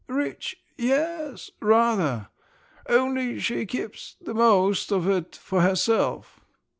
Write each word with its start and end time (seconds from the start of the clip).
"Rich; 0.09 0.57
yes, 0.79 1.51
rather! 1.61 2.29
Only 2.89 3.39
she 3.39 3.67
keeps 3.67 4.15
the 4.19 4.33
most 4.33 4.91
of 4.91 5.07
it 5.07 5.35
for 5.35 5.61
herself." 5.61 6.39